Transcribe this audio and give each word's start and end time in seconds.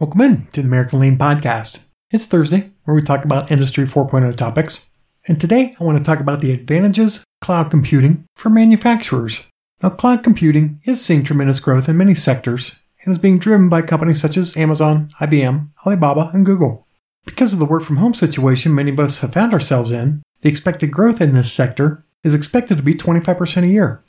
Welcome 0.00 0.22
in 0.22 0.46
to 0.54 0.62
the 0.62 0.66
American 0.66 0.98
Lean 0.98 1.18
Podcast. 1.18 1.80
It's 2.10 2.24
Thursday, 2.24 2.70
where 2.84 2.94
we 2.94 3.02
talk 3.02 3.26
about 3.26 3.50
Industry 3.50 3.84
4.0 3.84 4.34
topics. 4.34 4.86
And 5.28 5.38
today 5.38 5.76
I 5.78 5.84
want 5.84 5.98
to 5.98 6.02
talk 6.02 6.20
about 6.20 6.40
the 6.40 6.52
advantages 6.52 7.18
of 7.18 7.24
cloud 7.42 7.70
computing 7.70 8.24
for 8.34 8.48
manufacturers. 8.48 9.40
Now, 9.82 9.90
cloud 9.90 10.24
computing 10.24 10.80
is 10.86 11.04
seeing 11.04 11.22
tremendous 11.22 11.60
growth 11.60 11.86
in 11.86 11.98
many 11.98 12.14
sectors 12.14 12.72
and 13.04 13.12
is 13.12 13.18
being 13.18 13.38
driven 13.38 13.68
by 13.68 13.82
companies 13.82 14.18
such 14.18 14.38
as 14.38 14.56
Amazon, 14.56 15.10
IBM, 15.20 15.68
Alibaba, 15.84 16.30
and 16.32 16.46
Google. 16.46 16.86
Because 17.26 17.52
of 17.52 17.58
the 17.58 17.66
work 17.66 17.82
from 17.82 17.98
home 17.98 18.14
situation 18.14 18.74
many 18.74 18.92
of 18.92 18.98
us 18.98 19.18
have 19.18 19.34
found 19.34 19.52
ourselves 19.52 19.90
in, 19.90 20.22
the 20.40 20.48
expected 20.48 20.90
growth 20.90 21.20
in 21.20 21.34
this 21.34 21.52
sector 21.52 22.06
is 22.24 22.32
expected 22.32 22.78
to 22.78 22.82
be 22.82 22.94
25% 22.94 23.64
a 23.64 23.68
year. 23.68 24.02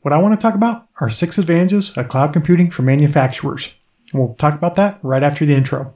What 0.00 0.12
I 0.12 0.18
want 0.18 0.34
to 0.34 0.42
talk 0.42 0.56
about 0.56 0.88
are 1.00 1.08
six 1.08 1.38
advantages 1.38 1.96
of 1.96 2.08
cloud 2.08 2.32
computing 2.32 2.68
for 2.68 2.82
manufacturers. 2.82 3.70
We'll 4.12 4.34
talk 4.34 4.54
about 4.54 4.76
that 4.76 5.00
right 5.02 5.22
after 5.22 5.44
the 5.44 5.54
intro. 5.54 5.94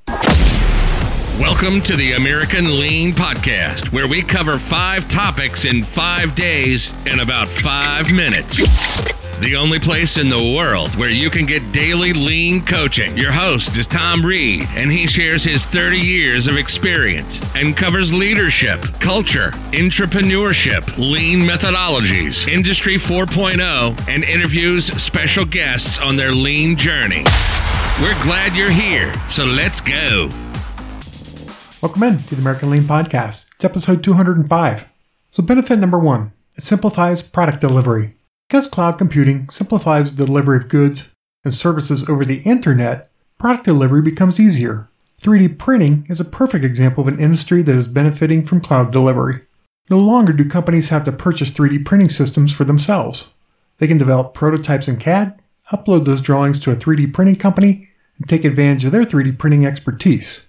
Welcome 1.38 1.80
to 1.82 1.96
the 1.96 2.14
American 2.16 2.78
Lean 2.78 3.12
Podcast, 3.12 3.92
where 3.92 4.06
we 4.06 4.20
cover 4.20 4.58
five 4.58 5.08
topics 5.08 5.64
in 5.64 5.82
five 5.82 6.34
days 6.34 6.92
in 7.06 7.20
about 7.20 7.48
five 7.48 8.12
minutes. 8.12 8.58
The 9.40 9.56
only 9.56 9.78
place 9.78 10.18
in 10.18 10.28
the 10.28 10.54
world 10.54 10.94
where 10.96 11.08
you 11.08 11.30
can 11.30 11.46
get 11.46 11.72
daily 11.72 12.12
lean 12.12 12.62
coaching. 12.62 13.16
Your 13.16 13.32
host 13.32 13.74
is 13.78 13.86
Tom 13.86 14.22
Reed, 14.22 14.64
and 14.76 14.92
he 14.92 15.06
shares 15.06 15.42
his 15.42 15.64
30 15.64 15.96
years 15.96 16.46
of 16.46 16.58
experience 16.58 17.40
and 17.56 17.74
covers 17.74 18.12
leadership, 18.12 18.82
culture, 19.00 19.52
entrepreneurship, 19.72 20.98
lean 20.98 21.40
methodologies, 21.40 22.46
Industry 22.48 22.96
4.0, 22.96 24.08
and 24.10 24.24
interviews 24.24 24.88
special 25.02 25.46
guests 25.46 25.98
on 25.98 26.16
their 26.16 26.32
lean 26.32 26.76
journey. 26.76 27.24
We're 28.00 28.22
glad 28.22 28.56
you're 28.56 28.70
here, 28.70 29.12
so 29.28 29.44
let's 29.44 29.82
go. 29.82 30.30
Welcome 31.82 32.02
in 32.02 32.16
to 32.16 32.34
the 32.34 32.40
American 32.40 32.70
Lean 32.70 32.84
Podcast. 32.84 33.44
It's 33.56 33.64
episode 33.66 34.02
205. 34.02 34.86
So, 35.30 35.42
benefit 35.42 35.78
number 35.78 35.98
one 35.98 36.32
it 36.56 36.62
simplifies 36.62 37.20
product 37.20 37.60
delivery. 37.60 38.16
Because 38.48 38.66
cloud 38.66 38.96
computing 38.96 39.50
simplifies 39.50 40.14
the 40.14 40.24
delivery 40.24 40.56
of 40.56 40.70
goods 40.70 41.10
and 41.44 41.52
services 41.52 42.08
over 42.08 42.24
the 42.24 42.38
internet, 42.44 43.10
product 43.36 43.64
delivery 43.66 44.00
becomes 44.00 44.40
easier. 44.40 44.88
3D 45.20 45.58
printing 45.58 46.06
is 46.08 46.20
a 46.20 46.24
perfect 46.24 46.64
example 46.64 47.02
of 47.02 47.08
an 47.12 47.20
industry 47.20 47.62
that 47.62 47.76
is 47.76 47.86
benefiting 47.86 48.46
from 48.46 48.62
cloud 48.62 48.92
delivery. 48.92 49.42
No 49.90 49.98
longer 49.98 50.32
do 50.32 50.48
companies 50.48 50.88
have 50.88 51.04
to 51.04 51.12
purchase 51.12 51.50
3D 51.50 51.84
printing 51.84 52.08
systems 52.08 52.50
for 52.50 52.64
themselves. 52.64 53.26
They 53.76 53.86
can 53.86 53.98
develop 53.98 54.32
prototypes 54.32 54.88
in 54.88 54.96
CAD, 54.96 55.42
upload 55.70 56.06
those 56.06 56.22
drawings 56.22 56.58
to 56.60 56.70
a 56.70 56.76
3D 56.76 57.12
printing 57.12 57.36
company, 57.36 57.88
and 58.20 58.28
take 58.28 58.44
advantage 58.44 58.84
of 58.84 58.92
their 58.92 59.04
3D 59.04 59.36
printing 59.38 59.66
expertise. 59.66 60.42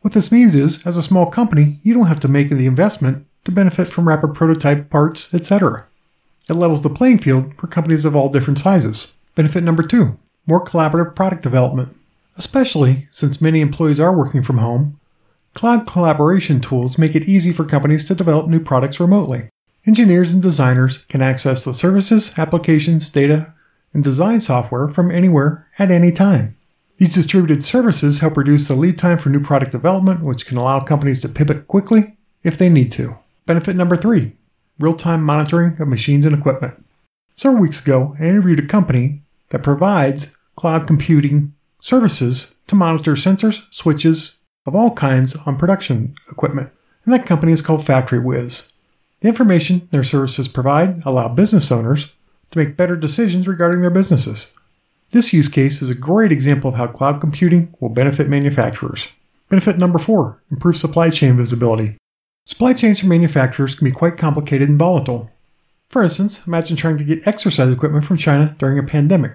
What 0.00 0.14
this 0.14 0.32
means 0.32 0.54
is, 0.54 0.84
as 0.86 0.96
a 0.96 1.02
small 1.02 1.30
company, 1.30 1.78
you 1.82 1.94
don't 1.94 2.06
have 2.06 2.20
to 2.20 2.28
make 2.28 2.48
the 2.48 2.66
investment 2.66 3.26
to 3.44 3.52
benefit 3.52 3.88
from 3.88 4.08
rapid 4.08 4.34
prototype 4.34 4.90
parts, 4.90 5.32
etc. 5.32 5.86
It 6.48 6.54
levels 6.54 6.82
the 6.82 6.90
playing 6.90 7.18
field 7.18 7.54
for 7.54 7.66
companies 7.66 8.04
of 8.04 8.16
all 8.16 8.28
different 8.28 8.58
sizes. 8.58 9.12
Benefit 9.34 9.62
number 9.62 9.82
two 9.82 10.14
more 10.46 10.64
collaborative 10.64 11.14
product 11.14 11.42
development. 11.42 11.94
Especially 12.38 13.06
since 13.10 13.40
many 13.40 13.60
employees 13.60 14.00
are 14.00 14.16
working 14.16 14.42
from 14.42 14.58
home, 14.58 14.98
cloud 15.54 15.86
collaboration 15.86 16.60
tools 16.60 16.96
make 16.96 17.14
it 17.14 17.28
easy 17.28 17.52
for 17.52 17.64
companies 17.64 18.04
to 18.04 18.14
develop 18.14 18.48
new 18.48 18.60
products 18.60 18.98
remotely. 18.98 19.50
Engineers 19.86 20.30
and 20.30 20.40
designers 20.40 20.98
can 21.08 21.20
access 21.20 21.64
the 21.64 21.74
services, 21.74 22.32
applications, 22.36 23.10
data, 23.10 23.52
and 23.92 24.04
design 24.04 24.40
software 24.40 24.88
from 24.88 25.10
anywhere 25.10 25.66
at 25.78 25.90
any 25.90 26.12
time. 26.12 26.56
These 26.98 27.14
distributed 27.14 27.62
services 27.62 28.18
help 28.18 28.36
reduce 28.36 28.66
the 28.66 28.74
lead 28.74 28.98
time 28.98 29.18
for 29.18 29.28
new 29.28 29.40
product 29.40 29.70
development, 29.70 30.20
which 30.20 30.46
can 30.46 30.56
allow 30.56 30.80
companies 30.80 31.20
to 31.20 31.28
pivot 31.28 31.68
quickly 31.68 32.16
if 32.42 32.58
they 32.58 32.68
need 32.68 32.90
to. 32.92 33.16
Benefit 33.46 33.76
number 33.76 33.96
three 33.96 34.32
real 34.80 34.94
time 34.94 35.22
monitoring 35.22 35.80
of 35.80 35.88
machines 35.88 36.26
and 36.26 36.36
equipment. 36.36 36.84
Several 37.36 37.62
weeks 37.62 37.80
ago, 37.80 38.16
I 38.20 38.24
interviewed 38.24 38.58
a 38.58 38.66
company 38.66 39.22
that 39.50 39.62
provides 39.62 40.28
cloud 40.56 40.86
computing 40.86 41.54
services 41.80 42.52
to 42.66 42.74
monitor 42.74 43.12
sensors, 43.12 43.62
switches 43.70 44.36
of 44.66 44.74
all 44.74 44.92
kinds 44.92 45.34
on 45.46 45.56
production 45.56 46.14
equipment, 46.30 46.70
and 47.04 47.14
that 47.14 47.26
company 47.26 47.52
is 47.52 47.62
called 47.62 47.84
FactoryWiz. 47.84 48.64
The 49.20 49.28
information 49.28 49.88
their 49.90 50.04
services 50.04 50.48
provide 50.48 51.02
allow 51.04 51.28
business 51.28 51.70
owners 51.72 52.06
to 52.50 52.58
make 52.58 52.76
better 52.76 52.96
decisions 52.96 53.46
regarding 53.46 53.82
their 53.82 53.90
businesses. 53.90 54.52
This 55.10 55.32
use 55.32 55.48
case 55.48 55.80
is 55.80 55.88
a 55.88 55.94
great 55.94 56.32
example 56.32 56.68
of 56.68 56.76
how 56.76 56.86
cloud 56.86 57.18
computing 57.18 57.74
will 57.80 57.88
benefit 57.88 58.28
manufacturers. 58.28 59.08
Benefit 59.48 59.78
number 59.78 59.98
four 59.98 60.42
improve 60.50 60.76
supply 60.76 61.08
chain 61.08 61.34
visibility. 61.34 61.96
Supply 62.46 62.74
chains 62.74 63.00
for 63.00 63.06
manufacturers 63.06 63.74
can 63.74 63.86
be 63.86 63.90
quite 63.90 64.18
complicated 64.18 64.68
and 64.68 64.78
volatile. 64.78 65.30
For 65.88 66.02
instance, 66.02 66.42
imagine 66.46 66.76
trying 66.76 66.98
to 66.98 67.04
get 67.04 67.26
exercise 67.26 67.72
equipment 67.72 68.04
from 68.04 68.18
China 68.18 68.54
during 68.58 68.78
a 68.78 68.82
pandemic, 68.82 69.32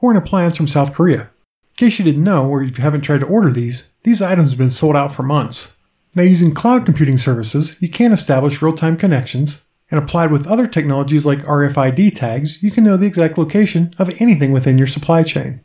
or 0.00 0.10
an 0.10 0.18
appliance 0.18 0.58
from 0.58 0.68
South 0.68 0.92
Korea. 0.92 1.22
In 1.22 1.76
case 1.76 1.98
you 1.98 2.04
didn't 2.04 2.24
know, 2.24 2.46
or 2.46 2.62
you 2.62 2.74
haven't 2.74 3.00
tried 3.00 3.20
to 3.20 3.26
order 3.26 3.50
these, 3.50 3.84
these 4.02 4.20
items 4.20 4.50
have 4.50 4.58
been 4.58 4.70
sold 4.70 4.96
out 4.96 5.14
for 5.14 5.22
months. 5.22 5.72
Now, 6.14 6.22
using 6.24 6.52
cloud 6.52 6.84
computing 6.84 7.16
services, 7.16 7.76
you 7.80 7.88
can 7.88 8.12
establish 8.12 8.60
real 8.60 8.74
time 8.74 8.98
connections 8.98 9.62
and 9.90 9.98
applied 9.98 10.32
with 10.32 10.46
other 10.46 10.66
technologies 10.66 11.24
like 11.24 11.40
RFID 11.40 12.16
tags, 12.16 12.62
you 12.62 12.70
can 12.70 12.84
know 12.84 12.96
the 12.96 13.06
exact 13.06 13.38
location 13.38 13.94
of 13.98 14.20
anything 14.20 14.52
within 14.52 14.78
your 14.78 14.86
supply 14.86 15.22
chain. 15.22 15.60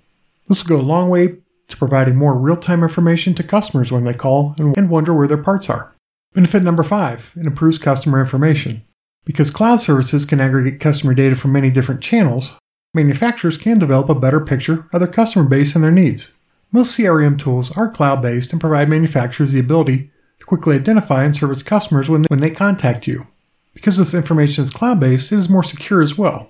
This 0.48 0.64
will 0.64 0.78
go 0.78 0.82
a 0.82 0.86
long 0.86 1.10
way 1.10 1.36
to 1.70 1.78
providing 1.78 2.16
more 2.16 2.38
real 2.38 2.58
time 2.58 2.84
information 2.84 3.34
to 3.36 3.44
customers 3.44 3.92
when 3.92 4.04
they 4.04 4.14
call 4.14 4.56
and 4.58 4.90
wonder 4.90 5.14
where 5.14 5.28
their 5.28 5.38
parts 5.38 5.70
are. 5.70 5.96
Benefit 6.34 6.64
number 6.64 6.84
five 6.84 7.32
it 7.36 7.48
improves 7.48 7.78
customer 7.78 8.22
information. 8.22 8.84
Because 9.26 9.52
cloud 9.52 9.78
services 9.78 10.26
can 10.26 10.40
aggregate 10.40 10.80
customer 10.80 11.14
data 11.14 11.36
from 11.36 11.52
many 11.52 11.70
different 11.70 12.02
channels, 12.02 12.54
manufacturers 12.94 13.58
can 13.58 13.80
develop 13.80 14.10
a 14.10 14.16
better 14.16 14.40
picture 14.40 14.88
of 14.92 15.00
their 15.00 15.12
customer 15.12 15.48
base 15.48 15.76
and 15.76 15.84
their 15.84 15.92
needs. 15.92 16.34
Most 16.72 16.98
CRM 16.98 17.38
tools 17.38 17.72
are 17.72 17.90
cloud 17.90 18.22
based 18.22 18.52
and 18.52 18.62
provide 18.62 18.90
manufacturers 18.90 19.52
the 19.52 19.60
ability 19.60 20.10
to 20.40 20.46
quickly 20.46 20.76
identify 20.76 21.24
and 21.24 21.36
service 21.36 21.64
customers 21.64 22.10
when 22.10 22.24
they, 22.24 22.28
when 22.30 22.40
they 22.40 22.50
contact 22.50 23.08
you. 23.08 23.28
Because 23.74 23.98
this 23.98 24.14
information 24.14 24.64
is 24.64 24.70
cloud 24.70 25.00
based, 25.00 25.32
it 25.32 25.38
is 25.38 25.50
more 25.50 25.64
secure 25.64 26.02
as 26.02 26.18
well. 26.18 26.50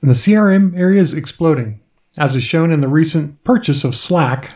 And 0.00 0.10
the 0.10 0.14
CRM 0.14 0.78
area 0.78 1.00
is 1.00 1.12
exploding, 1.12 1.80
as 2.18 2.36
is 2.36 2.42
shown 2.42 2.72
in 2.72 2.80
the 2.80 2.88
recent 2.88 3.42
purchase 3.44 3.84
of 3.84 3.94
Slack 3.94 4.50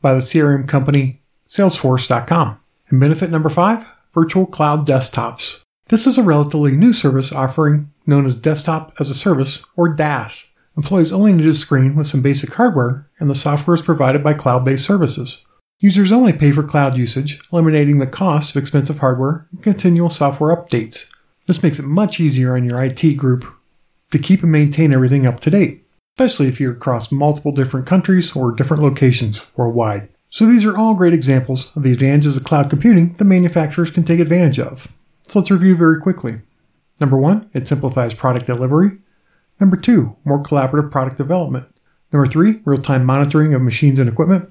by 0.00 0.14
the 0.14 0.20
CRM 0.20 0.68
company 0.68 1.22
Salesforce.com. 1.48 2.58
And 2.88 3.00
benefit 3.00 3.30
number 3.30 3.50
five 3.50 3.86
virtual 4.12 4.46
cloud 4.46 4.86
desktops. 4.86 5.60
This 5.88 6.06
is 6.06 6.16
a 6.16 6.22
relatively 6.22 6.72
new 6.72 6.92
service 6.92 7.32
offering 7.32 7.90
known 8.06 8.26
as 8.26 8.36
Desktop 8.36 8.92
as 9.00 9.10
a 9.10 9.14
Service 9.14 9.60
or 9.76 9.94
DaaS. 9.94 10.50
Employees 10.76 11.12
only 11.12 11.32
need 11.32 11.46
a 11.46 11.54
screen 11.54 11.94
with 11.94 12.06
some 12.06 12.22
basic 12.22 12.54
hardware, 12.54 13.08
and 13.18 13.28
the 13.28 13.34
software 13.34 13.74
is 13.74 13.82
provided 13.82 14.22
by 14.22 14.34
cloud 14.34 14.64
based 14.64 14.84
services. 14.84 15.38
Users 15.78 16.12
only 16.12 16.32
pay 16.32 16.52
for 16.52 16.62
cloud 16.62 16.96
usage, 16.96 17.38
eliminating 17.52 17.98
the 17.98 18.06
cost 18.06 18.50
of 18.50 18.56
expensive 18.56 18.98
hardware 18.98 19.46
and 19.52 19.62
continual 19.62 20.10
software 20.10 20.54
updates. 20.54 21.06
This 21.46 21.62
makes 21.62 21.78
it 21.78 21.84
much 21.84 22.20
easier 22.20 22.56
on 22.56 22.64
your 22.64 22.82
IT 22.82 23.16
group 23.16 23.44
to 24.10 24.18
keep 24.18 24.42
and 24.42 24.52
maintain 24.52 24.94
everything 24.94 25.26
up 25.26 25.40
to 25.40 25.50
date, 25.50 25.86
especially 26.16 26.48
if 26.48 26.60
you're 26.60 26.72
across 26.72 27.12
multiple 27.12 27.52
different 27.52 27.86
countries 27.86 28.34
or 28.34 28.52
different 28.52 28.82
locations 28.82 29.40
worldwide. 29.56 30.08
So 30.30 30.46
these 30.46 30.64
are 30.64 30.76
all 30.76 30.94
great 30.94 31.14
examples 31.14 31.70
of 31.76 31.82
the 31.82 31.92
advantages 31.92 32.36
of 32.36 32.44
cloud 32.44 32.70
computing 32.70 33.12
that 33.14 33.24
manufacturers 33.24 33.90
can 33.90 34.04
take 34.04 34.20
advantage 34.20 34.58
of. 34.58 34.88
So 35.28 35.38
let's 35.38 35.50
review 35.50 35.76
very 35.76 36.00
quickly. 36.00 36.40
Number 37.00 37.16
one, 37.16 37.50
it 37.52 37.68
simplifies 37.68 38.14
product 38.14 38.46
delivery. 38.46 38.98
Number 39.60 39.76
two, 39.76 40.16
more 40.24 40.42
collaborative 40.42 40.90
product 40.90 41.18
development. 41.18 41.68
Number 42.12 42.26
three, 42.26 42.60
real 42.64 42.80
time 42.80 43.04
monitoring 43.04 43.54
of 43.54 43.62
machines 43.62 43.98
and 43.98 44.08
equipment. 44.08 44.50